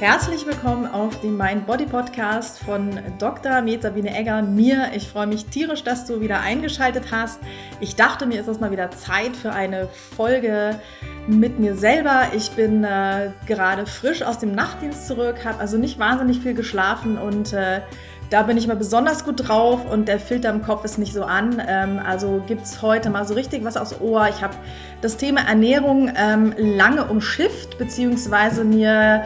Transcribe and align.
Herzlich 0.00 0.46
willkommen 0.46 0.86
auf 0.86 1.20
dem 1.20 1.36
Mind 1.36 1.66
Body 1.66 1.84
Podcast 1.84 2.60
von 2.60 2.98
Dr. 3.18 3.60
Med 3.60 3.82
Sabine 3.82 4.16
Egger 4.16 4.40
mir. 4.40 4.92
Ich 4.94 5.06
freue 5.06 5.26
mich 5.26 5.44
tierisch, 5.44 5.84
dass 5.84 6.06
du 6.06 6.22
wieder 6.22 6.40
eingeschaltet 6.40 7.12
hast. 7.12 7.38
Ich 7.80 7.96
dachte, 7.96 8.24
mir 8.24 8.40
ist 8.40 8.48
es 8.48 8.60
mal 8.60 8.70
wieder 8.70 8.90
Zeit 8.92 9.36
für 9.36 9.52
eine 9.52 9.88
Folge 9.88 10.80
mit 11.26 11.58
mir 11.58 11.76
selber. 11.76 12.28
Ich 12.34 12.52
bin 12.52 12.82
äh, 12.82 13.32
gerade 13.46 13.84
frisch 13.84 14.22
aus 14.22 14.38
dem 14.38 14.52
Nachtdienst 14.52 15.06
zurück, 15.06 15.44
habe 15.44 15.60
also 15.60 15.76
nicht 15.76 15.98
wahnsinnig 15.98 16.40
viel 16.40 16.54
geschlafen 16.54 17.18
und 17.18 17.52
äh, 17.52 17.82
da 18.30 18.44
bin 18.44 18.56
ich 18.56 18.68
mal 18.68 18.76
besonders 18.76 19.24
gut 19.24 19.48
drauf 19.48 19.84
und 19.84 20.08
der 20.08 20.18
Filter 20.18 20.48
im 20.48 20.62
Kopf 20.62 20.84
ist 20.84 20.96
nicht 20.96 21.12
so 21.12 21.24
an. 21.24 21.60
Ähm, 21.66 22.00
also 22.02 22.42
gibt 22.46 22.62
es 22.62 22.80
heute 22.80 23.10
mal 23.10 23.26
so 23.26 23.34
richtig 23.34 23.64
was 23.64 23.76
aufs 23.76 24.00
Ohr. 24.00 24.28
Ich 24.30 24.40
habe 24.40 24.54
das 25.02 25.18
Thema 25.18 25.42
Ernährung 25.46 26.10
ähm, 26.16 26.54
lange 26.56 27.04
umschifft, 27.04 27.76
beziehungsweise 27.76 28.64
mir 28.64 29.24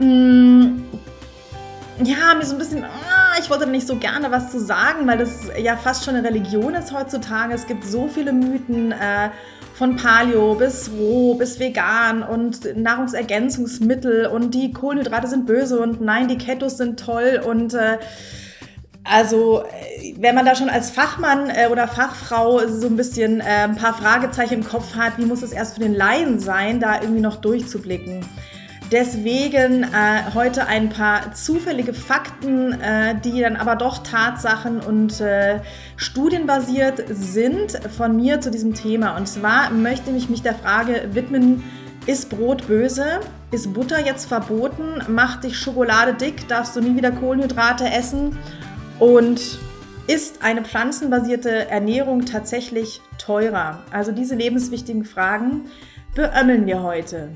Mm, 0.00 0.82
ja, 2.02 2.34
mir 2.34 2.44
so 2.44 2.54
ein 2.54 2.58
bisschen, 2.58 2.84
ah, 2.84 3.38
ich 3.38 3.48
wollte 3.50 3.68
nicht 3.68 3.86
so 3.86 3.96
gerne 3.96 4.30
was 4.30 4.50
zu 4.50 4.58
sagen, 4.58 5.06
weil 5.06 5.18
das 5.18 5.50
ja 5.62 5.76
fast 5.76 6.04
schon 6.04 6.16
eine 6.16 6.26
Religion 6.26 6.74
ist 6.74 6.92
heutzutage. 6.92 7.54
Es 7.54 7.66
gibt 7.66 7.84
so 7.84 8.08
viele 8.08 8.32
Mythen. 8.32 8.92
Äh, 8.92 9.30
von 9.80 9.96
Paleo 9.96 10.56
bis 10.56 10.90
roh 10.90 11.36
bis 11.36 11.58
vegan 11.58 12.22
und 12.22 12.76
Nahrungsergänzungsmittel 12.76 14.26
und 14.26 14.52
die 14.52 14.74
Kohlenhydrate 14.74 15.26
sind 15.26 15.46
böse 15.46 15.80
und 15.80 16.02
nein, 16.02 16.28
die 16.28 16.36
Ketos 16.36 16.76
sind 16.76 17.00
toll 17.00 17.40
und 17.42 17.72
äh, 17.72 17.96
also, 19.04 19.64
wenn 20.18 20.34
man 20.34 20.44
da 20.44 20.54
schon 20.54 20.68
als 20.68 20.90
Fachmann 20.90 21.48
äh, 21.48 21.68
oder 21.72 21.88
Fachfrau 21.88 22.66
so 22.68 22.86
ein 22.88 22.96
bisschen 22.96 23.40
äh, 23.40 23.64
ein 23.64 23.76
paar 23.76 23.94
Fragezeichen 23.94 24.54
im 24.54 24.64
Kopf 24.64 24.94
hat, 24.94 25.16
wie 25.16 25.24
muss 25.24 25.42
es 25.42 25.52
erst 25.52 25.74
für 25.74 25.80
den 25.80 25.94
Laien 25.94 26.38
sein, 26.38 26.78
da 26.78 27.00
irgendwie 27.00 27.22
noch 27.22 27.36
durchzublicken? 27.36 28.20
Deswegen 28.90 29.84
äh, 29.84 30.34
heute 30.34 30.66
ein 30.66 30.88
paar 30.88 31.32
zufällige 31.32 31.94
Fakten, 31.94 32.72
äh, 32.72 33.14
die 33.20 33.40
dann 33.40 33.54
aber 33.54 33.76
doch 33.76 34.02
Tatsachen 34.02 34.80
und 34.80 35.20
äh, 35.20 35.60
studienbasiert 35.96 37.04
sind 37.08 37.80
von 37.96 38.16
mir 38.16 38.40
zu 38.40 38.50
diesem 38.50 38.74
Thema. 38.74 39.16
Und 39.16 39.28
zwar 39.28 39.70
möchte 39.70 40.10
ich 40.10 40.28
mich 40.28 40.42
der 40.42 40.56
Frage 40.56 41.10
widmen, 41.12 41.62
ist 42.06 42.30
Brot 42.30 42.66
böse? 42.66 43.20
Ist 43.52 43.72
Butter 43.72 44.04
jetzt 44.04 44.26
verboten? 44.26 45.02
Macht 45.08 45.44
dich 45.44 45.56
Schokolade 45.56 46.14
dick? 46.14 46.48
Darfst 46.48 46.74
du 46.74 46.80
nie 46.80 46.96
wieder 46.96 47.12
Kohlenhydrate 47.12 47.88
essen? 47.88 48.38
Und 48.98 49.58
ist 50.08 50.42
eine 50.42 50.64
pflanzenbasierte 50.64 51.68
Ernährung 51.68 52.24
tatsächlich 52.24 53.00
teurer? 53.18 53.84
Also 53.92 54.10
diese 54.10 54.34
lebenswichtigen 54.34 55.04
Fragen 55.04 55.66
beömmeln 56.16 56.66
wir 56.66 56.82
heute. 56.82 57.30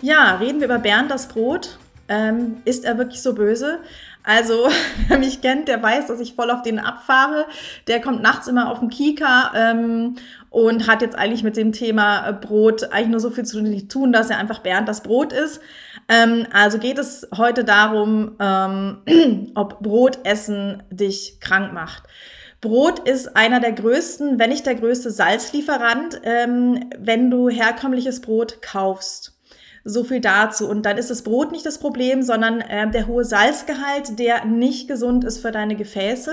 Ja, 0.00 0.36
reden 0.36 0.60
wir 0.60 0.66
über 0.66 0.78
Bernd 0.78 1.10
das 1.10 1.26
Brot. 1.28 1.78
Ähm, 2.08 2.58
ist 2.64 2.84
er 2.84 2.98
wirklich 2.98 3.20
so 3.20 3.34
böse? 3.34 3.80
Also, 4.22 4.68
wer 5.08 5.18
mich 5.18 5.40
kennt, 5.40 5.68
der 5.68 5.82
weiß, 5.82 6.06
dass 6.06 6.20
ich 6.20 6.34
voll 6.34 6.50
auf 6.50 6.62
den 6.62 6.78
abfahre. 6.78 7.46
Der 7.88 8.00
kommt 8.00 8.22
nachts 8.22 8.46
immer 8.46 8.70
auf 8.70 8.78
den 8.78 8.90
Kika 8.90 9.52
ähm, 9.54 10.16
und 10.50 10.86
hat 10.86 11.02
jetzt 11.02 11.16
eigentlich 11.16 11.42
mit 11.42 11.56
dem 11.56 11.72
Thema 11.72 12.28
äh, 12.28 12.32
Brot 12.32 12.84
eigentlich 12.92 13.08
nur 13.08 13.20
so 13.20 13.30
viel 13.30 13.44
zu 13.44 13.88
tun, 13.88 14.12
dass 14.12 14.30
er 14.30 14.38
einfach 14.38 14.60
Bernd 14.60 14.88
das 14.88 15.02
Brot 15.02 15.32
ist. 15.32 15.60
Ähm, 16.08 16.46
also 16.52 16.78
geht 16.78 16.98
es 16.98 17.26
heute 17.36 17.64
darum, 17.64 18.36
ähm, 18.38 19.52
ob 19.56 19.80
Brotessen 19.80 20.84
dich 20.90 21.40
krank 21.40 21.72
macht. 21.72 22.04
Brot 22.60 23.00
ist 23.08 23.36
einer 23.36 23.60
der 23.60 23.72
größten, 23.72 24.38
wenn 24.38 24.50
nicht 24.50 24.66
der 24.66 24.74
größte 24.76 25.10
Salzlieferant, 25.10 26.20
ähm, 26.22 26.90
wenn 26.98 27.30
du 27.30 27.48
herkömmliches 27.48 28.20
Brot 28.20 28.62
kaufst. 28.62 29.37
So 29.88 30.04
viel 30.04 30.20
dazu. 30.20 30.68
Und 30.68 30.84
dann 30.84 30.98
ist 30.98 31.10
das 31.10 31.22
Brot 31.22 31.50
nicht 31.50 31.64
das 31.64 31.78
Problem, 31.78 32.22
sondern 32.22 32.60
äh, 32.60 32.90
der 32.90 33.06
hohe 33.06 33.24
Salzgehalt, 33.24 34.18
der 34.18 34.44
nicht 34.44 34.86
gesund 34.86 35.24
ist 35.24 35.38
für 35.38 35.50
deine 35.50 35.76
Gefäße. 35.76 36.32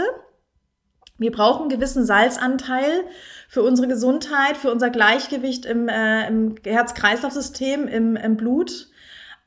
Wir 1.17 1.31
brauchen 1.31 1.61
einen 1.61 1.69
gewissen 1.69 2.05
Salzanteil 2.05 3.05
für 3.47 3.63
unsere 3.63 3.87
Gesundheit, 3.87 4.57
für 4.57 4.71
unser 4.71 4.89
Gleichgewicht 4.89 5.65
im, 5.65 5.87
äh, 5.87 6.27
im 6.27 6.55
Herz-Kreislauf-System, 6.65 7.87
im, 7.87 8.17
im 8.17 8.35
Blut. 8.35 8.89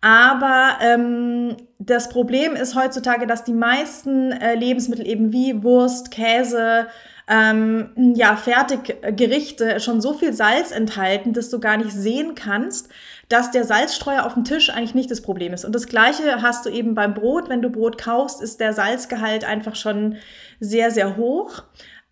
Aber 0.01 0.79
ähm, 0.81 1.59
das 1.79 2.09
Problem 2.09 2.55
ist 2.55 2.75
heutzutage, 2.75 3.27
dass 3.27 3.45
die 3.45 3.53
meisten 3.53 4.33
äh, 4.33 4.55
Lebensmittel 4.55 5.07
eben 5.07 5.33
wie 5.33 5.63
Wurst, 5.63 6.11
Käse, 6.11 6.87
ähm, 7.29 7.91
ja, 8.15 8.37
Fertiggerichte 8.37 9.81
schon 9.81 10.01
so 10.01 10.15
viel 10.15 10.33
Salz 10.33 10.71
enthalten, 10.71 11.35
dass 11.35 11.51
du 11.51 11.61
gar 11.61 11.77
nicht 11.77 11.93
sehen 11.93 12.35
kannst, 12.35 12.89
dass 13.29 13.51
der 13.51 13.65
Salzstreuer 13.65 14.25
auf 14.25 14.35
dem 14.35 14.45
Tisch 14.45 14.71
eigentlich 14.71 14.95
nicht 14.95 15.11
das 15.11 15.21
Problem 15.21 15.53
ist. 15.53 15.65
Und 15.65 15.75
das 15.75 15.87
Gleiche 15.87 16.41
hast 16.43 16.65
du 16.65 16.71
eben 16.71 16.95
beim 16.95 17.15
Brot. 17.15 17.49
Wenn 17.49 17.63
du 17.63 17.71
Brot 17.71 17.99
kaufst, 17.99 18.41
ist 18.41 18.61
der 18.61 18.73
Salzgehalt 18.73 19.45
einfach 19.45 19.75
schon 19.75 20.17
sehr, 20.61 20.91
sehr 20.91 21.17
hoch. 21.17 21.63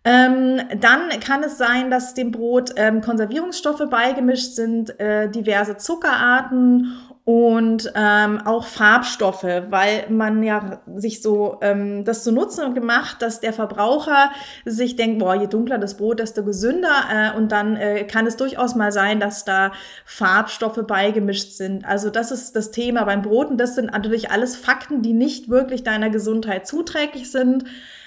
Ähm, 0.03 0.61
dann 0.79 1.09
kann 1.19 1.43
es 1.43 1.57
sein, 1.57 1.89
dass 1.91 2.13
dem 2.13 2.31
Brot 2.31 2.71
ähm, 2.77 3.01
Konservierungsstoffe 3.01 3.89
beigemischt 3.89 4.53
sind, 4.53 4.99
äh, 4.99 5.29
diverse 5.29 5.77
Zuckerarten 5.77 6.95
und 7.27 7.91
ähm, 7.93 8.39
auch 8.45 8.65
Farbstoffe, 8.67 9.43
weil 9.43 10.05
man 10.09 10.43
ja 10.43 10.79
sich 10.95 11.21
so 11.21 11.57
ähm, 11.59 12.05
das 12.05 12.23
zu 12.23 12.31
nutzen 12.31 12.73
gemacht, 12.73 13.21
dass 13.21 13.41
der 13.41 13.51
Verbraucher 13.51 14.31
sich 14.63 14.95
denkt, 14.95 15.19
boah, 15.19 15.35
je 15.35 15.47
dunkler 15.47 15.77
das 15.77 15.97
Brot, 15.97 16.19
desto 16.19 16.45
gesünder 16.45 16.87
äh, 17.13 17.37
und 17.37 17.51
dann 17.51 17.75
äh, 17.75 18.05
kann 18.05 18.27
es 18.27 18.37
durchaus 18.37 18.75
mal 18.75 18.93
sein, 18.93 19.19
dass 19.19 19.43
da 19.43 19.73
Farbstoffe 20.05 20.79
beigemischt 20.87 21.51
sind. 21.51 21.83
Also 21.83 22.09
das 22.09 22.31
ist 22.31 22.55
das 22.55 22.71
Thema 22.71 23.03
beim 23.03 23.23
Brot 23.23 23.49
und 23.49 23.57
das 23.57 23.75
sind 23.75 23.91
natürlich 23.91 24.31
alles 24.31 24.55
Fakten, 24.55 25.01
die 25.01 25.11
nicht 25.11 25.49
wirklich 25.49 25.83
deiner 25.83 26.09
Gesundheit 26.09 26.65
zuträglich 26.65 27.29
sind. 27.29 27.65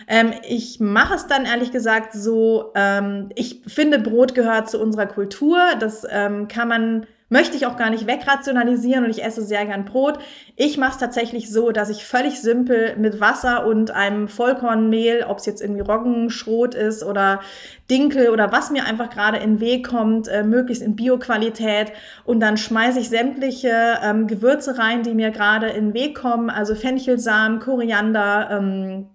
Ähm, 0.08 0.32
ich 0.48 0.80
mache 0.80 1.16
es 1.16 1.26
dann 1.26 1.44
ehrlich 1.44 1.72
gesagt 1.72 2.14
so, 2.14 2.72
ähm, 2.74 3.28
ich 3.34 3.60
finde, 3.66 3.98
Brot 3.98 4.34
gehört 4.34 4.70
zu 4.70 4.80
unserer 4.80 5.04
Kultur, 5.04 5.58
das 5.78 6.06
ähm, 6.10 6.48
kann 6.48 6.68
man 6.68 7.06
möchte 7.30 7.56
ich 7.56 7.64
auch 7.64 7.76
gar 7.76 7.88
nicht 7.88 8.06
wegrationalisieren 8.06 9.04
und 9.04 9.10
ich 9.10 9.24
esse 9.24 9.42
sehr 9.42 9.64
gern 9.64 9.86
Brot. 9.86 10.18
Ich 10.56 10.76
mache 10.76 10.92
es 10.92 10.98
tatsächlich 10.98 11.50
so, 11.50 11.70
dass 11.70 11.88
ich 11.88 12.04
völlig 12.04 12.40
simpel 12.40 12.96
mit 12.96 13.20
Wasser 13.20 13.66
und 13.66 13.92
einem 13.92 14.28
Vollkornmehl, 14.28 15.24
ob 15.26 15.38
es 15.38 15.46
jetzt 15.46 15.62
irgendwie 15.62 15.80
Roggenschrot 15.80 16.74
ist 16.74 17.02
oder 17.02 17.40
Dinkel 17.88 18.30
oder 18.30 18.52
was 18.52 18.70
mir 18.70 18.84
einfach 18.84 19.10
gerade 19.10 19.38
in 19.38 19.54
den 19.54 19.60
Weg 19.60 19.88
kommt, 19.88 20.28
äh, 20.28 20.42
möglichst 20.42 20.82
in 20.82 20.96
Bioqualität. 20.96 21.92
Und 22.24 22.40
dann 22.40 22.56
schmeiße 22.56 22.98
ich 22.98 23.08
sämtliche 23.08 23.98
ähm, 24.02 24.26
Gewürze 24.26 24.76
rein, 24.76 25.04
die 25.04 25.14
mir 25.14 25.30
gerade 25.30 25.68
in 25.68 25.86
den 25.86 25.94
Weg 25.94 26.16
kommen, 26.16 26.50
also 26.50 26.74
Fenchelsamen, 26.74 27.60
Koriander, 27.60 28.48
ähm, 28.50 29.06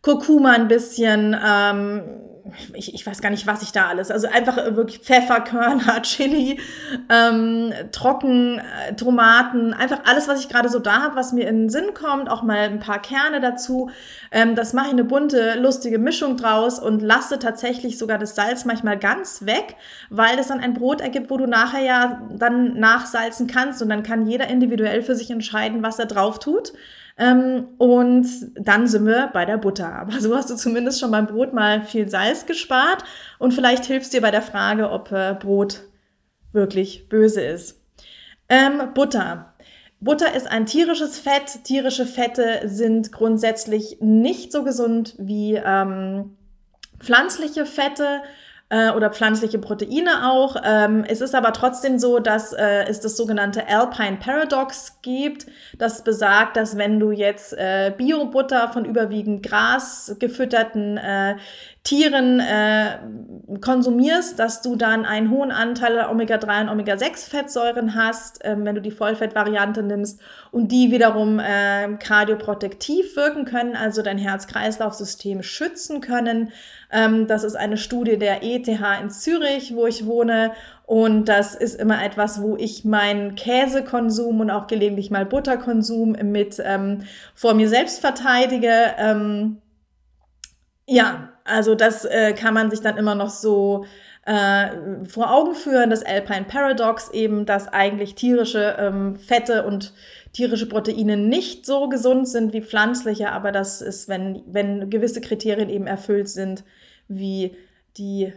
Kurkuma 0.00 0.52
ein 0.52 0.68
bisschen, 0.68 1.36
ähm, 1.44 2.25
ich, 2.74 2.94
ich 2.94 3.06
weiß 3.06 3.20
gar 3.20 3.30
nicht, 3.30 3.46
was 3.46 3.62
ich 3.62 3.72
da 3.72 3.88
alles, 3.88 4.10
also 4.10 4.28
einfach 4.28 4.56
wirklich 4.56 4.98
Pfefferkörner, 4.98 6.02
Chili, 6.02 6.60
ähm, 7.08 7.72
Trocken, 7.92 8.58
äh, 8.58 8.94
Tomaten, 8.94 9.74
einfach 9.74 10.00
alles, 10.04 10.28
was 10.28 10.40
ich 10.40 10.48
gerade 10.48 10.68
so 10.68 10.78
da 10.78 11.02
habe, 11.02 11.16
was 11.16 11.32
mir 11.32 11.48
in 11.48 11.62
den 11.62 11.68
Sinn 11.70 11.94
kommt, 11.94 12.28
auch 12.30 12.42
mal 12.42 12.58
ein 12.58 12.78
paar 12.78 13.00
Kerne 13.00 13.40
dazu. 13.40 13.90
Ähm, 14.30 14.54
das 14.54 14.72
mache 14.72 14.86
ich 14.86 14.92
eine 14.92 15.04
bunte, 15.04 15.58
lustige 15.58 15.98
Mischung 15.98 16.36
draus 16.36 16.78
und 16.78 17.02
lasse 17.02 17.38
tatsächlich 17.38 17.98
sogar 17.98 18.18
das 18.18 18.34
Salz 18.34 18.64
manchmal 18.64 18.98
ganz 18.98 19.44
weg, 19.46 19.76
weil 20.10 20.38
es 20.38 20.48
dann 20.48 20.60
ein 20.60 20.74
Brot 20.74 21.00
ergibt, 21.00 21.30
wo 21.30 21.36
du 21.36 21.46
nachher 21.46 21.82
ja 21.82 22.22
dann 22.36 22.78
nachsalzen 22.78 23.46
kannst 23.46 23.82
und 23.82 23.88
dann 23.88 24.02
kann 24.02 24.26
jeder 24.26 24.48
individuell 24.48 25.02
für 25.02 25.14
sich 25.14 25.30
entscheiden, 25.30 25.82
was 25.82 25.98
er 25.98 26.06
drauf 26.06 26.38
tut. 26.38 26.72
Ähm, 27.18 27.68
und 27.78 28.26
dann 28.54 28.86
sind 28.86 29.06
wir 29.06 29.30
bei 29.32 29.44
der 29.44 29.56
Butter. 29.56 29.94
Aber 29.94 30.20
so 30.20 30.34
hast 30.36 30.50
du 30.50 30.56
zumindest 30.56 31.00
schon 31.00 31.10
beim 31.10 31.26
Brot 31.26 31.52
mal 31.52 31.82
viel 31.82 32.08
Salz 32.08 32.46
gespart 32.46 33.04
und 33.38 33.54
vielleicht 33.54 33.86
hilfst 33.86 34.12
dir 34.12 34.20
bei 34.20 34.30
der 34.30 34.42
Frage, 34.42 34.90
ob 34.90 35.10
äh, 35.12 35.34
Brot 35.34 35.82
wirklich 36.52 37.08
böse 37.08 37.42
ist. 37.42 37.80
Ähm, 38.48 38.92
Butter. 38.94 39.54
Butter 40.00 40.34
ist 40.34 40.46
ein 40.46 40.66
tierisches 40.66 41.18
Fett. 41.18 41.64
Tierische 41.64 42.06
Fette 42.06 42.60
sind 42.64 43.12
grundsätzlich 43.12 43.98
nicht 44.00 44.52
so 44.52 44.62
gesund 44.62 45.14
wie 45.18 45.54
ähm, 45.54 46.36
pflanzliche 46.98 47.66
Fette 47.66 48.22
äh, 48.68 48.90
oder 48.90 49.10
pflanzliche 49.10 49.58
Proteine 49.58 50.30
auch. 50.30 50.56
Ähm, 50.64 51.04
es 51.06 51.20
ist 51.20 51.34
aber 51.34 51.52
trotzdem 51.52 51.98
so, 51.98 52.18
dass 52.18 52.52
äh, 52.52 52.84
es 52.88 53.00
das 53.00 53.16
sogenannte 53.16 53.68
Alpine 53.68 54.16
Paradox 54.16 54.98
gibt. 55.02 55.46
Das 55.78 56.02
besagt, 56.02 56.56
dass 56.56 56.76
wenn 56.76 56.98
du 56.98 57.12
jetzt 57.12 57.52
äh, 57.52 57.92
Bio-Butter 57.96 58.68
von 58.72 58.84
überwiegend 58.84 59.44
Gras 59.44 60.16
gefütterten 60.18 60.96
äh, 60.96 61.36
Tieren 61.86 62.40
äh, 62.40 62.98
konsumierst, 63.60 64.40
dass 64.40 64.60
du 64.60 64.74
dann 64.74 65.04
einen 65.04 65.30
hohen 65.30 65.52
Anteil 65.52 66.04
Omega-3 66.10 66.62
und 66.62 66.68
Omega-6-Fettsäuren 66.68 67.94
hast, 67.94 68.44
äh, 68.44 68.56
wenn 68.58 68.74
du 68.74 68.80
die 68.80 68.90
Vollfettvariante 68.90 69.84
nimmst 69.84 70.20
und 70.50 70.72
die 70.72 70.90
wiederum 70.90 71.38
äh, 71.38 71.96
kardioprotektiv 71.96 73.14
wirken 73.14 73.44
können, 73.44 73.76
also 73.76 74.02
dein 74.02 74.18
Herz-Kreislauf-System 74.18 75.44
schützen 75.44 76.00
können. 76.00 76.50
Ähm, 76.90 77.28
das 77.28 77.44
ist 77.44 77.54
eine 77.54 77.76
Studie 77.76 78.18
der 78.18 78.42
ETH 78.42 78.66
in 78.66 79.10
Zürich, 79.10 79.76
wo 79.76 79.86
ich 79.86 80.06
wohne 80.06 80.50
und 80.86 81.26
das 81.26 81.54
ist 81.54 81.80
immer 81.80 82.04
etwas, 82.04 82.42
wo 82.42 82.56
ich 82.56 82.84
meinen 82.84 83.36
Käsekonsum 83.36 84.40
und 84.40 84.50
auch 84.50 84.66
gelegentlich 84.66 85.12
mal 85.12 85.24
Butterkonsum 85.24 86.16
mit 86.20 86.60
ähm, 86.64 87.04
vor 87.36 87.54
mir 87.54 87.68
selbst 87.68 88.00
verteidige. 88.00 88.72
Ähm, 88.98 89.58
ja, 90.88 91.35
also 91.46 91.74
das 91.74 92.04
äh, 92.04 92.32
kann 92.32 92.54
man 92.54 92.70
sich 92.70 92.80
dann 92.80 92.96
immer 92.96 93.14
noch 93.14 93.30
so 93.30 93.86
äh, 94.26 95.04
vor 95.06 95.32
Augen 95.32 95.54
führen, 95.54 95.90
das 95.90 96.02
Alpine 96.02 96.44
Paradox 96.44 97.10
eben, 97.10 97.46
dass 97.46 97.68
eigentlich 97.68 98.16
tierische 98.16 98.76
ähm, 98.78 99.16
Fette 99.16 99.64
und 99.64 99.92
tierische 100.32 100.68
Proteine 100.68 101.16
nicht 101.16 101.64
so 101.64 101.88
gesund 101.88 102.28
sind 102.28 102.52
wie 102.52 102.60
pflanzliche, 102.60 103.30
aber 103.30 103.52
das 103.52 103.80
ist, 103.80 104.08
wenn, 104.08 104.42
wenn 104.46 104.90
gewisse 104.90 105.20
Kriterien 105.20 105.70
eben 105.70 105.86
erfüllt 105.86 106.28
sind, 106.28 106.64
wie 107.08 107.56
die, 107.96 108.32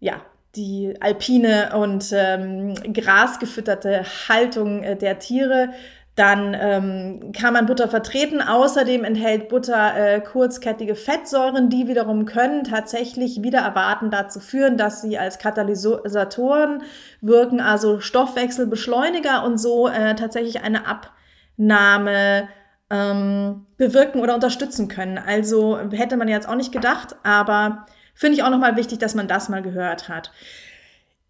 ja, 0.00 0.22
die 0.56 0.94
alpine 1.00 1.76
und 1.76 2.10
ähm, 2.12 2.74
grasgefütterte 2.92 4.04
Haltung 4.28 4.82
äh, 4.82 4.96
der 4.96 5.18
Tiere, 5.18 5.68
dann 6.18 6.56
ähm, 6.58 7.32
kann 7.32 7.52
man 7.52 7.66
Butter 7.66 7.88
vertreten. 7.88 8.42
Außerdem 8.42 9.04
enthält 9.04 9.48
Butter 9.48 9.96
äh, 9.96 10.20
kurzkettige 10.20 10.96
Fettsäuren, 10.96 11.70
die 11.70 11.86
wiederum 11.86 12.24
können 12.24 12.64
tatsächlich 12.64 13.42
wieder 13.42 13.60
erwarten 13.60 14.10
dazu 14.10 14.40
führen, 14.40 14.76
dass 14.76 15.00
sie 15.00 15.16
als 15.16 15.38
Katalysatoren 15.38 16.82
wirken, 17.20 17.60
also 17.60 18.00
Stoffwechselbeschleuniger 18.00 19.44
und 19.44 19.58
so 19.58 19.86
äh, 19.88 20.16
tatsächlich 20.16 20.60
eine 20.62 20.82
Abnahme 20.86 22.48
ähm, 22.90 23.66
bewirken 23.76 24.20
oder 24.20 24.34
unterstützen 24.34 24.88
können. 24.88 25.18
Also 25.18 25.78
hätte 25.92 26.16
man 26.16 26.26
jetzt 26.26 26.48
auch 26.48 26.56
nicht 26.56 26.72
gedacht, 26.72 27.14
aber 27.22 27.86
finde 28.14 28.36
ich 28.36 28.42
auch 28.42 28.50
nochmal 28.50 28.76
wichtig, 28.76 28.98
dass 28.98 29.14
man 29.14 29.28
das 29.28 29.48
mal 29.48 29.62
gehört 29.62 30.08
hat. 30.08 30.32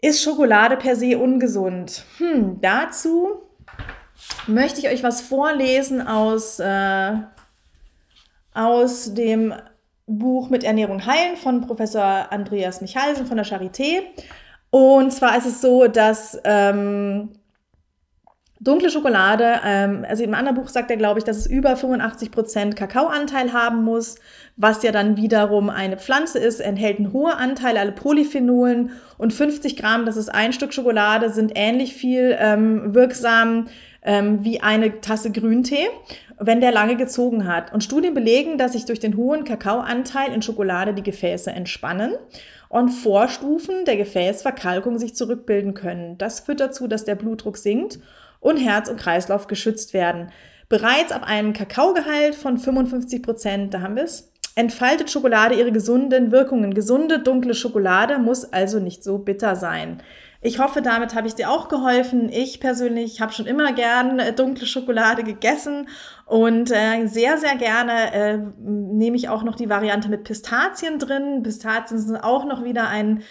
Ist 0.00 0.22
Schokolade 0.22 0.76
per 0.76 0.96
se 0.96 1.18
ungesund? 1.18 2.04
Hm, 2.18 2.60
dazu 2.62 3.42
möchte 4.46 4.80
ich 4.80 4.88
euch 4.88 5.02
was 5.02 5.20
vorlesen 5.20 6.06
aus, 6.06 6.58
äh, 6.60 7.12
aus 8.54 9.14
dem 9.14 9.54
Buch 10.06 10.48
mit 10.48 10.64
Ernährung 10.64 11.04
heilen 11.04 11.36
von 11.36 11.60
Professor 11.60 12.32
Andreas 12.32 12.80
Michalsen 12.80 13.26
von 13.26 13.36
der 13.36 13.46
Charité. 13.46 14.00
Und 14.70 15.12
zwar 15.12 15.36
ist 15.36 15.46
es 15.46 15.60
so, 15.60 15.86
dass 15.86 16.38
ähm, 16.44 17.30
dunkle 18.60 18.90
Schokolade, 18.90 19.60
ähm, 19.64 20.04
also 20.08 20.24
im 20.24 20.34
anderen 20.34 20.56
Buch 20.56 20.68
sagt 20.68 20.90
er, 20.90 20.96
glaube 20.96 21.18
ich, 21.18 21.24
dass 21.24 21.36
es 21.36 21.46
über 21.46 21.74
85% 21.74 22.74
Kakaoanteil 22.74 23.52
haben 23.52 23.84
muss, 23.84 24.16
was 24.56 24.82
ja 24.82 24.92
dann 24.92 25.16
wiederum 25.16 25.70
eine 25.70 25.96
Pflanze 25.96 26.38
ist, 26.38 26.60
enthält 26.60 26.98
einen 26.98 27.12
hohen 27.12 27.32
Anteil 27.32 27.76
alle 27.76 27.92
Polyphenolen 27.92 28.90
und 29.16 29.32
50 29.32 29.76
Gramm, 29.76 30.06
das 30.06 30.16
ist 30.16 30.28
ein 30.28 30.52
Stück 30.52 30.72
Schokolade, 30.74 31.30
sind 31.30 31.52
ähnlich 31.54 31.94
viel 31.94 32.36
ähm, 32.38 32.94
wirksam 32.94 33.68
ähm, 34.08 34.42
wie 34.42 34.60
eine 34.62 35.02
Tasse 35.02 35.30
Grüntee, 35.30 35.86
wenn 36.40 36.62
der 36.62 36.72
lange 36.72 36.96
gezogen 36.96 37.46
hat. 37.46 37.74
Und 37.74 37.84
Studien 37.84 38.14
belegen, 38.14 38.56
dass 38.56 38.72
sich 38.72 38.86
durch 38.86 39.00
den 39.00 39.18
hohen 39.18 39.44
Kakaoanteil 39.44 40.32
in 40.32 40.40
Schokolade 40.40 40.94
die 40.94 41.02
Gefäße 41.02 41.50
entspannen 41.50 42.14
und 42.70 42.88
Vorstufen 42.88 43.84
der 43.84 43.98
Gefäßverkalkung 43.98 44.98
sich 44.98 45.14
zurückbilden 45.14 45.74
können. 45.74 46.16
Das 46.16 46.40
führt 46.40 46.60
dazu, 46.60 46.88
dass 46.88 47.04
der 47.04 47.16
Blutdruck 47.16 47.58
sinkt 47.58 47.98
und 48.40 48.56
Herz 48.56 48.88
und 48.88 48.98
Kreislauf 48.98 49.46
geschützt 49.46 49.92
werden. 49.92 50.30
Bereits 50.70 51.12
ab 51.12 51.24
einem 51.24 51.52
Kakaogehalt 51.52 52.34
von 52.34 52.56
55 52.56 53.22
Prozent, 53.22 53.74
da 53.74 53.82
haben 53.82 53.96
wir 53.96 54.04
es, 54.04 54.32
entfaltet 54.54 55.10
Schokolade 55.10 55.54
ihre 55.54 55.70
gesunden 55.70 56.32
Wirkungen. 56.32 56.72
Gesunde, 56.72 57.18
dunkle 57.18 57.54
Schokolade 57.54 58.18
muss 58.18 58.52
also 58.52 58.80
nicht 58.80 59.04
so 59.04 59.18
bitter 59.18 59.54
sein. 59.54 60.02
Ich 60.40 60.60
hoffe, 60.60 60.82
damit 60.82 61.16
habe 61.16 61.26
ich 61.26 61.34
dir 61.34 61.50
auch 61.50 61.68
geholfen. 61.68 62.28
Ich 62.28 62.60
persönlich 62.60 63.20
habe 63.20 63.32
schon 63.32 63.46
immer 63.46 63.72
gern 63.72 64.20
äh, 64.20 64.32
dunkle 64.32 64.66
Schokolade 64.66 65.24
gegessen 65.24 65.88
und 66.26 66.70
äh, 66.70 67.06
sehr, 67.06 67.38
sehr 67.38 67.56
gerne 67.56 68.12
äh, 68.12 68.38
nehme 68.60 69.16
ich 69.16 69.28
auch 69.28 69.42
noch 69.42 69.56
die 69.56 69.68
Variante 69.68 70.08
mit 70.08 70.22
Pistazien 70.22 71.00
drin. 71.00 71.42
Pistazien 71.42 71.98
sind 71.98 72.18
auch 72.18 72.44
noch 72.44 72.62
wieder 72.62 72.88
ein, 72.88 73.24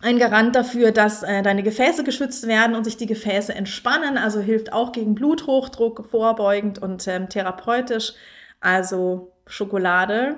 ein 0.00 0.18
Garant 0.18 0.54
dafür, 0.54 0.92
dass 0.92 1.24
äh, 1.24 1.42
deine 1.42 1.64
Gefäße 1.64 2.04
geschützt 2.04 2.46
werden 2.46 2.76
und 2.76 2.84
sich 2.84 2.96
die 2.96 3.06
Gefäße 3.06 3.52
entspannen. 3.52 4.18
Also 4.18 4.38
hilft 4.38 4.72
auch 4.72 4.92
gegen 4.92 5.16
Bluthochdruck 5.16 6.06
vorbeugend 6.08 6.78
und 6.80 7.08
ähm, 7.08 7.28
therapeutisch. 7.28 8.12
Also 8.60 9.32
Schokolade 9.46 10.36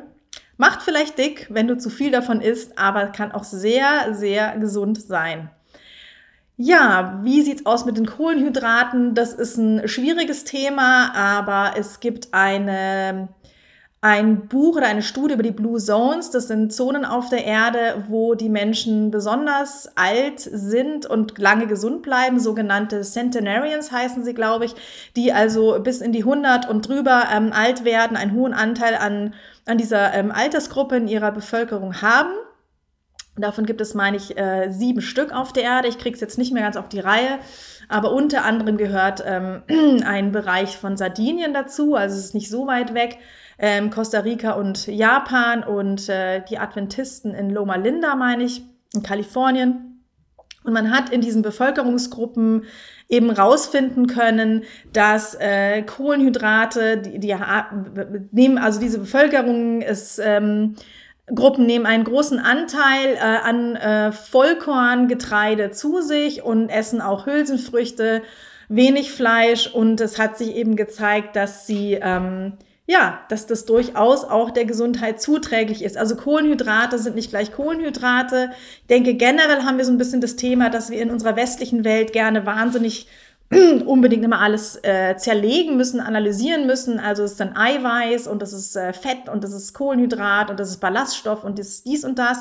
Macht 0.57 0.83
vielleicht 0.83 1.19
dick, 1.19 1.49
wenn 1.51 1.67
du 1.67 1.77
zu 1.77 1.91
viel 1.91 2.11
davon 2.11 2.41
isst, 2.41 2.79
aber 2.79 3.07
kann 3.07 3.33
auch 3.33 3.45
sehr, 3.45 4.15
sehr 4.15 4.57
gesund 4.59 5.01
sein. 5.01 5.51
Ja, 6.57 7.21
wie 7.25 7.43
sieht's 7.43 7.67
aus 7.67 7.85
mit 7.85 7.97
den 7.97 8.07
Kohlenhydraten? 8.07 9.15
Das 9.15 9.33
ist 9.33 9.57
ein 9.57 9.89
schwieriges 9.89 10.45
Thema, 10.45 11.13
aber 11.15 11.77
es 11.77 11.99
gibt 11.99 12.33
eine 12.33 13.29
ein 14.05 14.49
Buch 14.49 14.77
oder 14.77 14.87
eine 14.87 15.01
Studie 15.01 15.33
über 15.33 15.43
die 15.43 15.51
Blue 15.51 15.81
Zones. 15.81 16.29
Das 16.29 16.47
sind 16.47 16.75
Zonen 16.75 17.07
auf 17.07 17.31
der 17.31 17.47
Erde, 17.47 18.05
wo 18.09 18.35
die 18.35 18.51
Menschen 18.51 19.11
besonders 19.11 19.89
alt 19.97 20.41
sind 20.41 21.07
und 21.07 21.39
lange 21.39 21.67
gesund 21.67 22.03
bleiben. 22.03 22.39
Sogenannte 22.39 23.01
Centenarians 23.01 23.93
heißen 23.93 24.23
sie, 24.23 24.35
glaube 24.35 24.67
ich, 24.67 24.75
die 25.17 25.33
also 25.33 25.81
bis 25.81 26.03
in 26.03 26.13
die 26.13 26.19
100 26.19 26.69
und 26.69 26.87
drüber 26.87 27.29
ähm, 27.35 27.55
alt 27.55 27.87
werden, 27.87 28.19
einen 28.19 28.35
hohen 28.35 28.53
Anteil 28.53 28.95
an, 28.97 29.33
an 29.67 29.79
dieser 29.79 30.13
ähm, 30.15 30.31
Altersgruppe 30.31 30.97
in 30.97 31.09
ihrer 31.09 31.33
Bevölkerung 31.33 32.03
haben. 32.03 32.33
Davon 33.37 33.67
gibt 33.67 33.81
es, 33.81 33.95
meine 33.95 34.17
ich, 34.17 34.37
äh, 34.39 34.71
sieben 34.71 35.01
Stück 35.01 35.33
auf 35.33 35.53
der 35.53 35.65
Erde. 35.65 35.89
Ich 35.89 35.99
kriege 35.99 36.15
es 36.15 36.21
jetzt 36.21 36.39
nicht 36.39 36.53
mehr 36.53 36.63
ganz 36.63 36.77
auf 36.77 36.89
die 36.89 37.01
Reihe. 37.01 37.39
Aber 37.89 38.13
unter 38.13 38.45
anderem 38.45 38.77
gehört 38.77 39.23
ähm, 39.27 39.63
ein 40.05 40.33
Bereich 40.33 40.77
von 40.77 40.97
Sardinien 40.97 41.53
dazu. 41.53 41.95
Also 41.95 42.17
es 42.17 42.27
ist 42.27 42.35
nicht 42.35 42.51
so 42.51 42.67
weit 42.67 42.95
weg 42.95 43.19
ähm, 43.59 43.91
Costa 43.91 44.21
Rica 44.21 44.53
und 44.53 44.87
Japan 44.87 45.63
und 45.63 46.09
äh, 46.09 46.43
die 46.45 46.59
Adventisten 46.59 47.35
in 47.35 47.51
Loma 47.51 47.77
Linda, 47.77 48.17
meine 48.17 48.45
ich, 48.45 48.63
in 48.93 49.03
Kalifornien. 49.03 49.94
Und 50.65 50.73
man 50.73 50.91
hat 50.91 51.11
in 51.11 51.21
diesen 51.21 51.43
Bevölkerungsgruppen 51.43 52.65
eben 53.09 53.31
rausfinden 53.31 54.07
können, 54.07 54.65
dass 54.93 55.35
äh, 55.35 55.83
Kohlenhydrate, 55.83 56.99
die, 56.99 57.19
die 57.19 57.37
nehmen, 58.33 58.59
also 58.59 58.81
diese 58.81 58.99
Bevölkerung 58.99 59.83
ist, 59.83 60.19
ähm, 60.19 60.75
Gruppen 61.33 61.65
nehmen 61.65 61.87
einen 61.87 62.05
großen 62.05 62.39
Anteil 62.39 63.15
äh, 63.15 63.19
an 63.19 63.77
äh, 63.77 64.13
Vollkorngetreide 64.13 65.71
zu 65.71 66.03
sich 66.03 66.43
und 66.43 66.69
essen 66.69 67.01
auch 67.01 67.27
Hülsenfrüchte, 67.27 68.23
wenig 68.69 69.13
Fleisch. 69.13 69.67
Und 69.67 70.01
es 70.01 70.19
hat 70.19 70.37
sich 70.37 70.55
eben 70.55 70.77
gezeigt, 70.77 71.37
dass 71.37 71.67
sie 71.67 71.99
ähm, 72.01 72.55
ja, 72.87 73.21
dass 73.29 73.47
das 73.47 73.65
durchaus 73.65 74.25
auch 74.25 74.51
der 74.51 74.67
Gesundheit 74.67 75.21
zuträglich 75.21 75.83
ist. 75.83 75.97
Also 75.97 76.17
Kohlenhydrate 76.17 76.99
sind 76.99 77.17
nicht 77.17 77.31
gleich 77.31 77.51
Kohlenhydrate. 77.51 78.51
Ich 78.83 78.87
denke, 78.89 79.15
generell 79.15 79.63
haben 79.63 79.79
wir 79.79 79.87
so 79.87 79.93
ein 79.93 79.99
bisschen 79.99 80.21
das 80.21 80.37
Thema, 80.37 80.69
dass 80.69 80.91
wir 80.91 81.01
in 81.01 81.11
unserer 81.11 81.35
westlichen 81.37 81.85
Welt 81.85 82.13
gerne 82.13 82.45
wahnsinnig 82.45 83.09
unbedingt 83.87 84.25
immer 84.25 84.41
alles 84.41 84.79
äh, 84.83 85.17
zerlegen 85.17 85.79
müssen, 85.79 86.01
analysieren 86.01 86.67
müssen. 86.67 87.01
Also 87.01 87.23
es 87.23 87.33
ist 87.33 87.41
dann 87.41 87.57
Eiweiß 87.57 88.27
und 88.27 88.43
das 88.43 88.53
ist 88.53 88.77
äh, 88.77 88.93
Fett 88.93 89.31
und 89.33 89.45
das 89.45 89.53
ist 89.53 89.73
Kohlenhydrat 89.73 90.51
und 90.51 90.61
das 90.61 90.69
ist 90.71 90.81
Ballaststoff 90.81 91.43
und 91.43 91.59
das 91.59 91.69
ist 91.69 91.87
dies 91.87 92.05
und 92.05 92.19
das. 92.19 92.39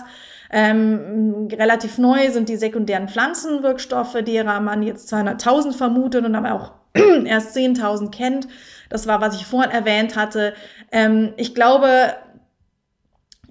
Ähm, 0.51 1.47
relativ 1.51 1.97
neu 1.97 2.31
sind 2.31 2.49
die 2.49 2.57
sekundären 2.57 3.07
Pflanzenwirkstoffe, 3.07 4.17
derer 4.23 4.59
man 4.59 4.83
jetzt 4.83 5.11
200.000 5.11 5.73
vermutet 5.73 6.25
und 6.25 6.35
aber 6.35 6.53
auch 6.53 6.82
erst 7.25 7.55
10.000 7.55 8.11
kennt. 8.11 8.47
Das 8.89 9.07
war, 9.07 9.21
was 9.21 9.35
ich 9.35 9.45
vorhin 9.45 9.71
erwähnt 9.71 10.15
hatte. 10.15 10.53
Ähm, 10.91 11.33
ich 11.37 11.55
glaube, 11.55 12.15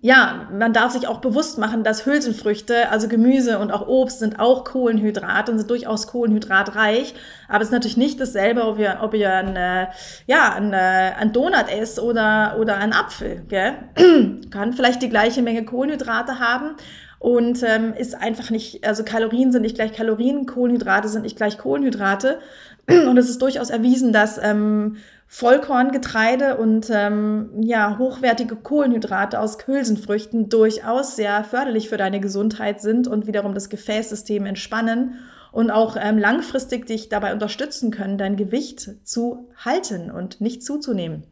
ja, 0.05 0.49
man 0.53 0.73
darf 0.73 0.91
sich 0.91 1.07
auch 1.07 1.21
bewusst 1.21 1.59
machen, 1.59 1.85
dass 1.85 2.07
Hülsenfrüchte, 2.07 2.91
also 2.91 3.07
Gemüse 3.07 3.61
und 3.61 3.71
auch 3.71 3.87
Obst 3.87 4.19
sind 4.19 4.41
auch 4.41 4.65
Kohlenhydrate 4.65 5.53
und 5.53 5.59
sind 5.59 5.71
durchaus 5.71 6.09
kohlenhydratreich. 6.09 7.15
Aber 7.49 7.61
es 7.61 7.69
ist 7.69 7.73
natürlich 7.73 7.97
nicht 7.97 8.21
dasselbe, 8.21 8.65
ob 8.65 8.81
ihr, 8.81 8.99
ob 9.01 9.15
ihr 9.15 9.33
ein, 9.33 9.55
äh, 9.55 9.87
ja, 10.27 10.55
ein, 10.55 10.73
äh, 10.73 11.13
ein 11.17 11.33
Donut 11.33 11.69
esst 11.69 12.01
oder, 12.01 12.57
oder 12.59 12.79
ein 12.79 12.93
Apfel. 12.93 13.45
Gell? 13.49 13.75
Kann 14.51 14.73
vielleicht 14.73 15.03
die 15.03 15.09
gleiche 15.09 15.41
Menge 15.41 15.65
Kohlenhydrate 15.65 16.41
haben 16.41 16.75
und 17.21 17.63
ähm, 17.63 17.95
ist 17.95 18.21
einfach 18.21 18.51
nicht, 18.51 18.85
also 18.85 19.05
Kalorien 19.05 19.53
sind 19.53 19.63
nicht 19.63 19.77
gleich 19.77 19.93
Kalorien, 19.93 20.47
Kohlenhydrate 20.47 21.07
sind 21.07 21.23
nicht 21.23 21.37
gleich 21.37 21.57
Kohlenhydrate. 21.57 22.41
Und 22.89 23.17
es 23.17 23.31
ist 23.31 23.41
durchaus 23.43 23.71
erwiesen, 23.71 24.12
dass 24.12 24.39
ähm, 24.43 24.97
Vollkorngetreide 25.29 26.59
und 26.59 26.91
ähm, 26.93 27.49
ja, 27.59 27.97
hochwertige 27.97 28.55
Kohlenhydrate 28.55 29.41
aus 29.41 29.57
Hülsenfrüchten 29.67 30.51
durchaus 30.51 31.17
sehr 31.17 31.43
förderlich 31.43 31.89
für 31.89 31.97
deine 31.97 32.21
Gesundheit 32.21 32.83
sind 32.83 33.09
und 33.09 33.27
wiederum 33.27 33.55
das 33.55 33.71
Gefäßsystem 33.71 34.45
entspannen 34.45 35.15
und 35.51 35.71
auch 35.71 35.97
ähm, 35.99 36.19
langfristig 36.19 36.87
dich 36.87 37.09
dabei 37.09 37.33
unterstützen 37.33 37.91
können, 37.91 38.19
dein 38.19 38.37
Gewicht 38.37 38.91
zu 39.05 39.49
halten 39.57 40.11
und 40.11 40.43
nicht 40.43 40.62
zuzunehmen. 40.62 41.25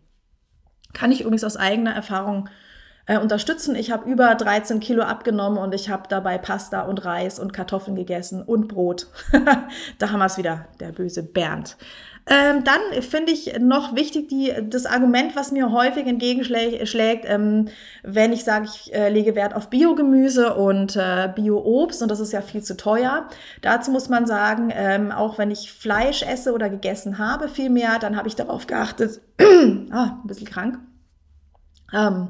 Kann 0.94 1.12
ich 1.12 1.20
übrigens 1.20 1.44
aus 1.44 1.58
eigener 1.58 1.92
Erfahrung 1.92 2.46
äh, 2.46 2.69
unterstützen. 3.18 3.74
Ich 3.74 3.90
habe 3.90 4.08
über 4.08 4.34
13 4.34 4.80
Kilo 4.80 5.02
abgenommen 5.02 5.58
und 5.58 5.74
ich 5.74 5.88
habe 5.90 6.04
dabei 6.08 6.38
Pasta 6.38 6.82
und 6.82 7.04
Reis 7.04 7.38
und 7.38 7.52
Kartoffeln 7.52 7.96
gegessen 7.96 8.42
und 8.42 8.68
Brot. 8.68 9.08
da 9.98 10.10
haben 10.10 10.18
wir 10.18 10.26
es 10.26 10.38
wieder, 10.38 10.66
der 10.78 10.92
böse 10.92 11.22
Bernd. 11.22 11.76
Ähm, 12.26 12.62
dann 12.64 13.02
finde 13.02 13.32
ich 13.32 13.58
noch 13.58 13.96
wichtig 13.96 14.28
die, 14.28 14.52
das 14.62 14.86
Argument, 14.86 15.34
was 15.34 15.52
mir 15.52 15.72
häufig 15.72 16.06
entgegenschlägt, 16.06 17.24
ähm, 17.26 17.68
wenn 18.02 18.32
ich 18.32 18.44
sage, 18.44 18.66
ich 18.66 18.94
äh, 18.94 19.08
lege 19.08 19.34
Wert 19.34 19.54
auf 19.54 19.68
Biogemüse 19.68 20.54
und 20.54 20.96
äh, 20.96 21.28
Bio-Obst 21.34 22.02
und 22.02 22.08
das 22.08 22.20
ist 22.20 22.32
ja 22.32 22.42
viel 22.42 22.62
zu 22.62 22.76
teuer. 22.76 23.26
Dazu 23.62 23.90
muss 23.90 24.08
man 24.08 24.26
sagen, 24.26 24.70
ähm, 24.72 25.10
auch 25.10 25.38
wenn 25.38 25.50
ich 25.50 25.72
Fleisch 25.72 26.22
esse 26.22 26.52
oder 26.52 26.68
gegessen 26.68 27.18
habe, 27.18 27.48
viel 27.48 27.70
mehr, 27.70 27.98
dann 27.98 28.16
habe 28.16 28.28
ich 28.28 28.36
darauf 28.36 28.66
geachtet, 28.66 29.20
ah, 29.90 30.20
ein 30.22 30.26
bisschen 30.26 30.46
krank, 30.46 30.78
ähm, 31.92 32.28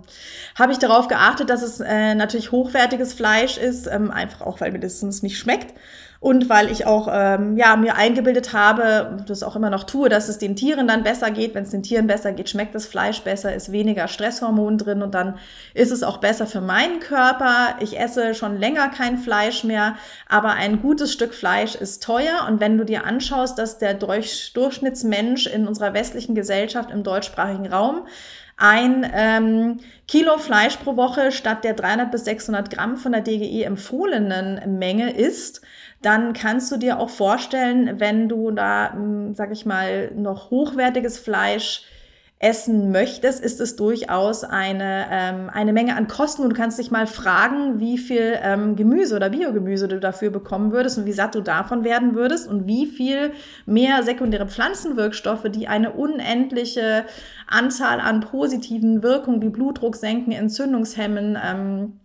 habe 0.58 0.72
ich 0.72 0.78
darauf 0.78 1.08
geachtet, 1.08 1.50
dass 1.50 1.62
es 1.62 1.80
äh, 1.80 2.14
natürlich 2.14 2.52
hochwertiges 2.52 3.14
Fleisch 3.14 3.58
ist, 3.58 3.86
ähm, 3.86 4.10
einfach 4.10 4.42
auch, 4.46 4.60
weil 4.60 4.72
mir 4.72 4.80
das 4.80 5.02
nicht 5.02 5.38
schmeckt 5.38 5.74
und 6.20 6.50
weil 6.50 6.70
ich 6.70 6.86
auch 6.86 7.08
ähm, 7.10 7.56
ja 7.56 7.76
mir 7.76 7.96
eingebildet 7.96 8.52
habe, 8.52 9.24
das 9.26 9.42
auch 9.42 9.56
immer 9.56 9.70
noch 9.70 9.84
tue, 9.84 10.10
dass 10.10 10.28
es 10.28 10.36
den 10.36 10.54
Tieren 10.54 10.86
dann 10.86 11.02
besser 11.02 11.30
geht. 11.30 11.54
Wenn 11.54 11.64
es 11.64 11.70
den 11.70 11.82
Tieren 11.82 12.06
besser 12.06 12.32
geht, 12.32 12.50
schmeckt 12.50 12.74
das 12.74 12.84
Fleisch 12.84 13.22
besser, 13.22 13.54
ist 13.54 13.72
weniger 13.72 14.06
Stresshormon 14.06 14.76
drin 14.76 15.02
und 15.02 15.14
dann 15.14 15.38
ist 15.72 15.90
es 15.90 16.02
auch 16.02 16.18
besser 16.18 16.46
für 16.46 16.60
meinen 16.60 17.00
Körper. 17.00 17.76
Ich 17.80 17.98
esse 17.98 18.34
schon 18.34 18.58
länger 18.58 18.90
kein 18.90 19.16
Fleisch 19.16 19.64
mehr, 19.64 19.94
aber 20.28 20.50
ein 20.50 20.82
gutes 20.82 21.10
Stück 21.10 21.32
Fleisch 21.32 21.74
ist 21.74 22.02
teuer 22.02 22.46
und 22.46 22.60
wenn 22.60 22.76
du 22.76 22.84
dir 22.84 23.06
anschaust, 23.06 23.58
dass 23.58 23.78
der 23.78 23.94
Durchschnittsmensch 23.94 25.46
in 25.46 25.66
unserer 25.66 25.94
westlichen 25.94 26.34
Gesellschaft 26.34 26.90
im 26.90 27.02
deutschsprachigen 27.02 27.66
Raum 27.66 28.02
ein 28.60 29.10
ähm, 29.14 29.78
Kilo 30.06 30.38
Fleisch 30.38 30.76
pro 30.76 30.96
Woche 30.96 31.32
statt 31.32 31.64
der 31.64 31.74
300 31.74 32.10
bis 32.10 32.24
600 32.26 32.70
Gramm 32.70 32.96
von 32.96 33.12
der 33.12 33.22
DGE 33.22 33.64
empfohlenen 33.64 34.78
Menge 34.78 35.16
isst, 35.16 35.62
dann 36.02 36.34
kannst 36.34 36.70
du 36.70 36.76
dir 36.76 36.98
auch 36.98 37.10
vorstellen, 37.10 37.98
wenn 38.00 38.28
du 38.28 38.50
da, 38.50 38.92
hm, 38.92 39.34
sag 39.34 39.50
ich 39.50 39.64
mal, 39.64 40.12
noch 40.14 40.50
hochwertiges 40.50 41.18
Fleisch 41.18 41.84
essen 42.42 42.90
möchtest, 42.90 43.44
ist 43.44 43.60
es 43.60 43.76
durchaus 43.76 44.44
eine, 44.44 45.06
ähm, 45.10 45.50
eine 45.52 45.74
Menge 45.74 45.94
an 45.94 46.08
Kosten. 46.08 46.42
Und 46.42 46.50
du 46.50 46.56
kannst 46.56 46.78
dich 46.78 46.90
mal 46.90 47.06
fragen, 47.06 47.80
wie 47.80 47.98
viel 47.98 48.38
ähm, 48.42 48.76
Gemüse 48.76 49.14
oder 49.14 49.28
Biogemüse 49.28 49.88
du 49.88 50.00
dafür 50.00 50.30
bekommen 50.30 50.72
würdest 50.72 50.96
und 50.96 51.04
wie 51.04 51.12
satt 51.12 51.34
du 51.34 51.42
davon 51.42 51.84
werden 51.84 52.14
würdest 52.14 52.48
und 52.48 52.66
wie 52.66 52.86
viel 52.86 53.32
mehr 53.66 54.02
sekundäre 54.02 54.48
Pflanzenwirkstoffe, 54.48 55.50
die 55.50 55.68
eine 55.68 55.92
unendliche 55.92 57.04
Anzahl 57.46 58.00
an 58.00 58.20
positiven 58.20 59.02
Wirkungen 59.02 59.42
wie 59.42 59.50
Blutdruck 59.50 59.94
senken, 59.94 60.32
Entzündungshemmen, 60.32 61.36
ähm, 61.46 62.00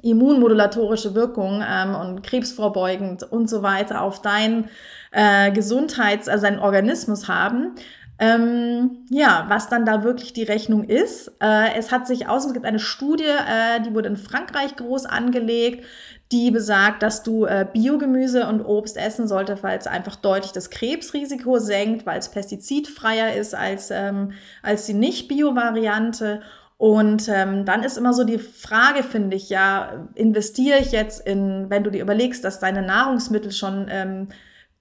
immunmodulatorische 0.00 1.14
Wirkung 1.14 1.62
ähm, 1.68 1.94
und 1.94 2.22
krebsvorbeugend 2.22 3.24
und 3.24 3.50
so 3.50 3.62
weiter 3.62 4.00
auf 4.00 4.22
dein 4.22 4.70
äh, 5.10 5.50
Gesundheits-, 5.52 6.30
also 6.30 6.46
deinen 6.46 6.60
Organismus 6.60 7.28
haben. 7.28 7.74
Ähm, 8.18 9.04
ja, 9.10 9.44
was 9.48 9.68
dann 9.68 9.84
da 9.84 10.02
wirklich 10.02 10.32
die 10.32 10.42
Rechnung 10.42 10.84
ist. 10.84 11.32
Äh, 11.42 11.74
es 11.76 11.92
hat 11.92 12.06
sich 12.06 12.28
aus, 12.28 12.46
es 12.46 12.54
gibt 12.54 12.64
eine 12.64 12.78
Studie, 12.78 13.24
äh, 13.24 13.80
die 13.82 13.94
wurde 13.94 14.08
in 14.08 14.16
Frankreich 14.16 14.74
groß 14.76 15.04
angelegt, 15.04 15.84
die 16.32 16.50
besagt, 16.50 17.02
dass 17.02 17.22
du 17.22 17.44
äh, 17.44 17.66
Biogemüse 17.70 18.48
und 18.48 18.62
Obst 18.62 18.96
essen 18.96 19.28
sollte, 19.28 19.62
weil 19.62 19.78
es 19.78 19.86
einfach 19.86 20.16
deutlich 20.16 20.52
das 20.52 20.70
Krebsrisiko 20.70 21.58
senkt, 21.58 22.06
weil 22.06 22.18
es 22.18 22.30
pestizidfreier 22.30 23.34
ist 23.34 23.54
als, 23.54 23.90
ähm, 23.90 24.32
als 24.62 24.86
die 24.86 24.94
Nicht-Bio-Variante 24.94 26.40
und 26.78 27.28
ähm, 27.28 27.64
dann 27.64 27.82
ist 27.82 27.96
immer 27.96 28.12
so 28.12 28.24
die 28.24 28.38
Frage, 28.38 29.02
finde 29.02 29.36
ich, 29.36 29.48
ja, 29.48 30.08
investiere 30.14 30.78
ich 30.78 30.92
jetzt 30.92 31.26
in, 31.26 31.70
wenn 31.70 31.84
du 31.84 31.90
dir 31.90 32.02
überlegst, 32.02 32.44
dass 32.44 32.60
deine 32.60 32.82
Nahrungsmittel 32.82 33.50
schon 33.50 33.86
ähm, 33.90 34.28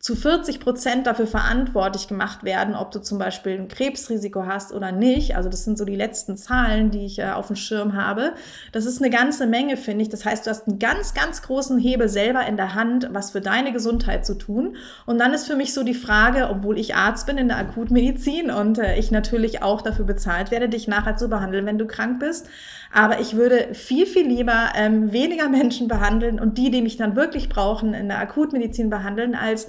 zu 0.06 0.16
40 0.16 0.60
Prozent 0.60 1.08
dafür 1.08 1.26
verantwortlich 1.26 2.08
gemacht 2.08 2.44
werden, 2.44 2.76
ob 2.76 2.92
du 2.92 3.00
zum 3.00 3.18
Beispiel 3.18 3.54
ein 3.54 3.68
Krebsrisiko 3.68 4.46
hast 4.46 4.72
oder 4.72 4.92
nicht. 4.92 5.36
Also 5.36 5.50
das 5.50 5.64
sind 5.64 5.80
so 5.80 5.84
die 5.84 5.96
letzten 5.96 6.38
Zahlen, 6.38 6.92
die 6.92 7.08
ich 7.08 7.18
äh, 7.18 7.32
auf 7.32 7.48
dem 7.48 7.56
Schirm 7.56 7.96
habe. 7.96 8.34
Das 8.72 8.86
ist 8.86 9.02
eine 9.02 9.10
ganze 9.10 9.48
Menge, 9.48 9.78
finde 9.78 10.04
ich. 10.04 10.10
Das 10.10 10.24
heißt, 10.24 10.46
du 10.46 10.52
hast 10.52 10.68
einen 10.68 10.78
ganz, 10.78 11.16
ganz 11.16 11.42
großen 11.42 11.80
Hebel 11.80 12.08
selber 12.08 12.46
in 12.46 12.56
der 12.56 12.76
Hand, 12.76 13.10
was 13.14 13.32
für 13.32 13.42
deine 13.42 13.74
Gesundheit 13.74 14.28
zu 14.28 14.36
tun. 14.36 14.76
Und 15.08 15.18
dann 15.18 15.34
ist 15.34 15.48
für 15.48 15.56
mich 15.56 15.74
so 15.74 15.82
die 15.82 15.96
Frage, 15.96 16.50
obwohl 16.52 16.78
ich 16.78 16.94
Arzt 16.94 17.26
bin 17.26 17.40
in 17.40 17.48
der 17.48 17.58
Akutmedizin 17.58 18.52
und 18.52 18.78
äh, 18.78 19.00
ich 19.00 19.10
natürlich 19.10 19.64
auch 19.64 19.82
dafür 19.82 20.06
bezahlt 20.06 20.52
werde, 20.52 20.70
dich 20.70 20.88
nachher 20.88 21.18
zu 21.18 21.30
behandeln, 21.30 21.66
wenn 21.66 21.80
du 21.80 21.88
krank 21.88 22.20
bist. 22.20 22.48
Aber 22.94 23.22
ich 23.22 23.36
würde 23.36 23.74
viel, 23.74 24.06
viel 24.06 24.28
lieber 24.28 24.70
ähm, 24.76 25.12
weniger 25.12 25.50
Menschen 25.50 25.88
behandeln 25.88 26.40
und 26.40 26.60
die, 26.60 26.70
die 26.70 26.84
mich 26.84 26.96
dann 26.96 27.16
wirklich 27.16 27.50
brauchen, 27.50 27.96
in 27.96 28.08
der 28.08 28.20
Akutmedizin 28.20 28.92
behandeln, 28.92 29.34
als 29.34 29.68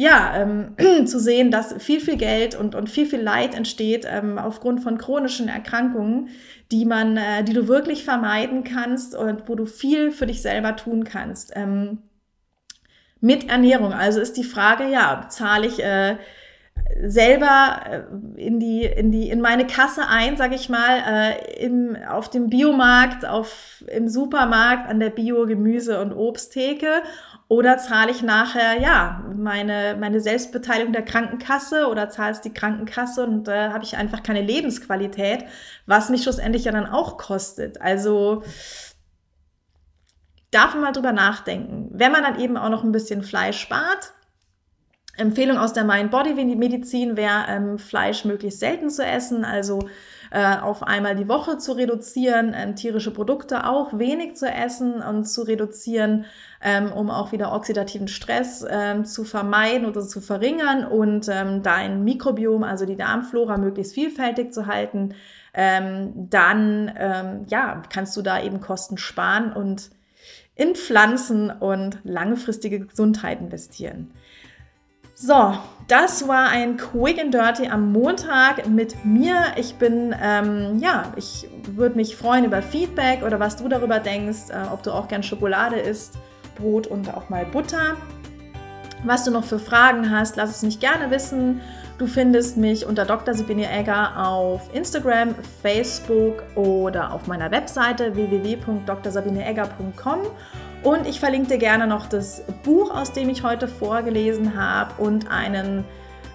ja, 0.00 0.36
ähm, 0.36 0.76
zu 1.06 1.18
sehen, 1.18 1.50
dass 1.50 1.74
viel, 1.82 2.00
viel 2.00 2.16
Geld 2.16 2.54
und, 2.54 2.76
und 2.76 2.88
viel, 2.88 3.04
viel 3.04 3.20
Leid 3.20 3.54
entsteht 3.56 4.06
ähm, 4.08 4.38
aufgrund 4.38 4.80
von 4.80 4.96
chronischen 4.96 5.48
Erkrankungen, 5.48 6.28
die 6.70 6.84
man, 6.84 7.16
äh, 7.16 7.42
die 7.42 7.52
du 7.52 7.66
wirklich 7.66 8.04
vermeiden 8.04 8.62
kannst 8.62 9.16
und 9.16 9.48
wo 9.48 9.56
du 9.56 9.66
viel 9.66 10.12
für 10.12 10.26
dich 10.26 10.40
selber 10.40 10.76
tun 10.76 11.02
kannst. 11.02 11.52
Ähm, 11.56 11.98
mit 13.20 13.50
Ernährung. 13.50 13.92
Also 13.92 14.20
ist 14.20 14.36
die 14.36 14.44
Frage, 14.44 14.88
ja, 14.88 15.26
zahle 15.30 15.66
ich 15.66 15.82
äh, 15.82 16.16
selber 17.02 17.80
äh, 17.86 18.40
in 18.40 18.58
die 18.58 18.84
in 18.84 19.10
die 19.10 19.30
in 19.30 19.40
meine 19.40 19.66
Kasse 19.66 20.06
ein, 20.08 20.36
sage 20.36 20.54
ich 20.54 20.68
mal, 20.68 21.02
äh, 21.06 21.64
im, 21.64 21.96
auf 22.08 22.28
dem 22.30 22.48
Biomarkt, 22.48 23.26
auf 23.26 23.84
im 23.86 24.08
Supermarkt 24.08 24.88
an 24.88 25.00
der 25.00 25.10
Bio 25.10 25.46
Gemüse 25.46 26.00
und 26.00 26.12
Obsttheke 26.12 27.02
oder 27.48 27.78
zahle 27.78 28.10
ich 28.10 28.22
nachher, 28.22 28.78
ja, 28.80 29.24
meine, 29.34 29.96
meine 29.98 30.20
Selbstbeteiligung 30.20 30.92
der 30.92 31.04
Krankenkasse 31.04 31.88
oder 31.88 32.10
zahle 32.10 32.32
es 32.32 32.42
die 32.42 32.52
Krankenkasse 32.52 33.24
und 33.24 33.48
äh, 33.48 33.70
habe 33.70 33.84
ich 33.84 33.96
einfach 33.96 34.22
keine 34.22 34.42
Lebensqualität, 34.42 35.44
was 35.86 36.10
mich 36.10 36.22
schlussendlich 36.22 36.64
ja 36.64 36.72
dann 36.72 36.86
auch 36.86 37.16
kostet. 37.16 37.80
Also 37.80 38.42
darf 40.50 40.74
man 40.74 40.82
mal 40.82 40.92
drüber 40.92 41.12
nachdenken. 41.12 41.88
Wenn 41.90 42.12
man 42.12 42.22
dann 42.22 42.38
eben 42.38 42.58
auch 42.58 42.68
noch 42.68 42.84
ein 42.84 42.92
bisschen 42.92 43.22
Fleisch 43.22 43.58
spart, 43.58 44.12
Empfehlung 45.18 45.58
aus 45.58 45.72
der 45.72 45.84
Mind-Body-Medizin 45.84 47.16
wäre, 47.16 47.44
ähm, 47.48 47.78
Fleisch 47.78 48.24
möglichst 48.24 48.60
selten 48.60 48.88
zu 48.88 49.04
essen, 49.04 49.44
also 49.44 49.80
äh, 50.30 50.56
auf 50.58 50.82
einmal 50.82 51.16
die 51.16 51.28
Woche 51.28 51.58
zu 51.58 51.72
reduzieren, 51.72 52.54
ähm, 52.54 52.76
tierische 52.76 53.10
Produkte 53.12 53.66
auch 53.66 53.98
wenig 53.98 54.36
zu 54.36 54.46
essen 54.46 55.02
und 55.02 55.24
zu 55.24 55.42
reduzieren, 55.42 56.26
ähm, 56.62 56.92
um 56.92 57.10
auch 57.10 57.32
wieder 57.32 57.52
oxidativen 57.52 58.08
Stress 58.08 58.64
ähm, 58.68 59.04
zu 59.04 59.24
vermeiden 59.24 59.86
oder 59.86 60.02
zu 60.02 60.20
verringern 60.20 60.84
und 60.84 61.28
ähm, 61.28 61.62
dein 61.62 62.04
Mikrobiom, 62.04 62.62
also 62.62 62.84
die 62.84 62.96
Darmflora, 62.96 63.56
möglichst 63.56 63.94
vielfältig 63.94 64.52
zu 64.52 64.66
halten. 64.66 65.14
Ähm, 65.54 66.12
dann 66.30 66.92
ja, 67.48 67.82
kannst 67.90 68.16
du 68.16 68.22
da 68.22 68.40
eben 68.40 68.60
Kosten 68.60 68.98
sparen 68.98 69.52
und 69.52 69.90
in 70.54 70.74
Pflanzen 70.74 71.50
und 71.50 71.98
langfristige 72.04 72.80
Gesundheit 72.80 73.40
investieren. 73.40 74.12
So, 75.20 75.52
das 75.88 76.28
war 76.28 76.48
ein 76.48 76.76
Quick 76.76 77.20
and 77.20 77.34
Dirty 77.34 77.66
am 77.66 77.90
Montag 77.90 78.68
mit 78.68 79.04
mir. 79.04 79.46
Ich 79.56 79.74
bin, 79.74 80.14
ähm, 80.22 80.78
ja, 80.78 81.12
ich 81.16 81.48
würde 81.72 81.96
mich 81.96 82.16
freuen 82.16 82.44
über 82.44 82.62
Feedback 82.62 83.24
oder 83.24 83.40
was 83.40 83.56
du 83.56 83.66
darüber 83.66 83.98
denkst, 83.98 84.50
äh, 84.50 84.72
ob 84.72 84.84
du 84.84 84.92
auch 84.92 85.08
gern 85.08 85.24
Schokolade 85.24 85.74
isst, 85.74 86.14
Brot 86.56 86.86
und 86.86 87.12
auch 87.12 87.30
mal 87.30 87.44
Butter. 87.46 87.96
Was 89.04 89.24
du 89.24 89.32
noch 89.32 89.42
für 89.42 89.58
Fragen 89.58 90.08
hast, 90.08 90.36
lass 90.36 90.50
es 90.50 90.62
mich 90.62 90.78
gerne 90.78 91.10
wissen. 91.10 91.62
Du 91.98 92.06
findest 92.06 92.56
mich 92.56 92.86
unter 92.86 93.04
Dr. 93.04 93.34
Sibinia 93.34 93.76
Egger 93.76 94.24
auf 94.24 94.72
Instagram, 94.72 95.34
Facebook 95.62 96.44
oder 96.54 97.12
auf 97.12 97.26
meiner 97.26 97.50
Webseite 97.50 98.14
www.drsabineegger.com 98.14 100.20
und 100.82 101.06
ich 101.06 101.20
verlinke 101.20 101.48
dir 101.48 101.58
gerne 101.58 101.86
noch 101.86 102.06
das 102.06 102.42
Buch, 102.62 102.90
aus 102.94 103.12
dem 103.12 103.28
ich 103.28 103.42
heute 103.42 103.68
vorgelesen 103.68 104.56
habe 104.56 105.02
und 105.02 105.30
einen, 105.30 105.84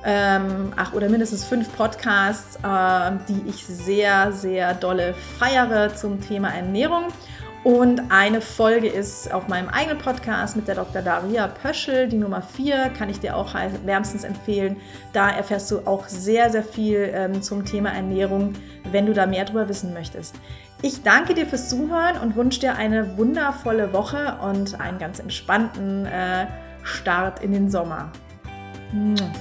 ähm, 0.06 0.74
ach, 0.76 0.94
oder 0.94 1.10
mindestens 1.10 1.46
fünf 1.46 1.76
Podcasts, 1.76 2.58
äh, 2.58 3.12
die 3.30 3.50
ich 3.50 3.66
sehr, 3.66 4.32
sehr 4.32 4.74
dolle 4.74 5.14
feiere 5.40 5.96
zum 5.96 6.22
Thema 6.22 6.50
Ernährung. 6.50 7.06
Und 7.64 8.12
eine 8.12 8.42
Folge 8.42 8.90
ist 8.90 9.32
auf 9.34 9.48
meinem 9.48 9.70
eigenen 9.70 9.98
Podcast 9.98 10.58
mit 10.58 10.68
der 10.68 10.76
Dr. 10.76 11.02
Daria 11.02 11.48
Pöschel, 11.48 12.10
die 12.10 12.18
Nummer 12.18 12.42
4, 12.42 12.92
kann 12.98 13.08
ich 13.08 13.22
dir 13.22 13.38
auch 13.38 13.54
wärmstens 13.86 14.26
empfehlen. 14.26 14.76
Da 15.14 15.30
erfährst 15.30 15.72
du 15.72 15.80
auch 15.88 16.10
sehr, 16.10 16.50
sehr 16.50 16.64
viel 16.64 17.10
ähm, 17.14 17.42
zum 17.42 17.64
Thema 17.64 17.92
Ernährung, 17.94 18.52
wenn 18.92 19.06
du 19.06 19.14
da 19.14 19.26
mehr 19.26 19.46
darüber 19.46 19.70
wissen 19.70 19.94
möchtest. 19.94 20.36
Ich 20.86 21.02
danke 21.02 21.34
dir 21.34 21.46
fürs 21.46 21.70
Zuhören 21.70 22.18
und 22.22 22.36
wünsche 22.36 22.60
dir 22.60 22.76
eine 22.76 23.18
wundervolle 23.18 23.94
Woche 23.94 24.38
und 24.42 24.82
einen 24.82 24.98
ganz 24.98 25.20
entspannten 25.20 26.06
äh, 26.06 26.46
Start 26.84 27.42
in 27.42 27.54
den 27.54 27.72
Sommer. 27.72 28.12
Mua. 28.92 29.32